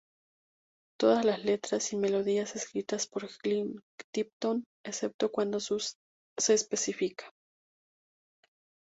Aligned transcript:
Todas 0.99 1.23
las 1.25 1.45
letras 1.45 1.93
y 1.93 1.95
melodías 1.95 2.55
escritas 2.55 3.05
por 3.05 3.29
Glenn 3.43 3.83
Tipton 4.11 4.65
excepto 4.83 5.29
cuando 5.31 5.59
se 5.59 5.75
especifica. 6.55 7.29